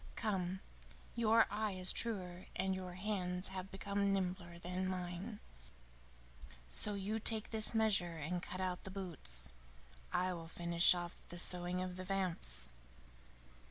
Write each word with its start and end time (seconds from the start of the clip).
Come, 0.15 0.61
your 1.15 1.45
eye 1.51 1.73
is 1.73 1.91
truer 1.93 2.47
and 2.55 2.73
your 2.73 2.93
hands 2.95 3.49
have 3.49 3.69
become 3.69 4.11
nimbler 4.11 4.57
than 4.57 4.87
mine, 4.87 5.39
so 6.67 6.95
you 6.95 7.19
take 7.19 7.51
this 7.51 7.75
measure 7.75 8.17
and 8.17 8.41
cut 8.41 8.59
out 8.59 8.83
the 8.83 8.89
boots. 8.89 9.51
I 10.11 10.33
will 10.33 10.47
finish 10.47 10.95
off 10.95 11.21
the 11.29 11.37
sewing 11.37 11.83
of 11.83 11.97
the 11.97 12.03
vamps." 12.03 12.67